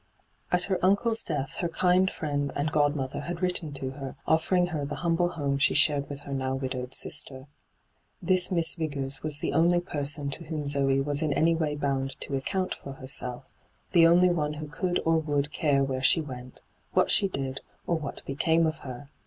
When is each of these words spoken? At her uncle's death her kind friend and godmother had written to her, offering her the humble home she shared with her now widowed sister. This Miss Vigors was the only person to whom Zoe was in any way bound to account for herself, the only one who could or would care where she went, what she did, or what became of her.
At 0.51 0.63
her 0.63 0.83
uncle's 0.83 1.21
death 1.23 1.57
her 1.57 1.69
kind 1.69 2.09
friend 2.09 2.51
and 2.55 2.71
godmother 2.71 3.19
had 3.19 3.43
written 3.43 3.71
to 3.73 3.91
her, 3.91 4.15
offering 4.25 4.65
her 4.69 4.83
the 4.83 4.95
humble 5.05 5.29
home 5.29 5.59
she 5.59 5.75
shared 5.75 6.09
with 6.09 6.21
her 6.21 6.33
now 6.33 6.55
widowed 6.55 6.95
sister. 6.95 7.45
This 8.19 8.49
Miss 8.49 8.73
Vigors 8.73 9.21
was 9.21 9.41
the 9.41 9.53
only 9.53 9.79
person 9.79 10.31
to 10.31 10.43
whom 10.45 10.65
Zoe 10.65 10.99
was 11.01 11.21
in 11.21 11.31
any 11.33 11.53
way 11.53 11.75
bound 11.75 12.19
to 12.21 12.35
account 12.35 12.73
for 12.73 12.93
herself, 12.93 13.47
the 13.91 14.07
only 14.07 14.31
one 14.31 14.53
who 14.53 14.65
could 14.67 14.99
or 15.05 15.19
would 15.19 15.51
care 15.51 15.83
where 15.83 16.01
she 16.01 16.19
went, 16.19 16.61
what 16.93 17.11
she 17.11 17.27
did, 17.27 17.61
or 17.85 17.95
what 17.95 18.25
became 18.25 18.65
of 18.65 18.79
her. 18.79 19.11